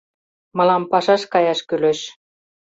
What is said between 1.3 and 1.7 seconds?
каяш